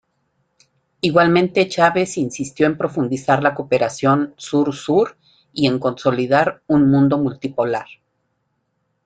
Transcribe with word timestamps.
Igualmente 1.01 1.67
Chávez 1.69 2.17
insistió 2.17 2.65
en 2.65 2.75
profundizar 2.75 3.43
la 3.43 3.53
cooperación 3.53 4.33
Sur-Sur 4.35 5.15
y 5.53 5.67
en 5.67 5.77
consolidar 5.77 6.63
un 6.65 6.89
mundo 6.89 7.19
multipolar. 7.19 7.85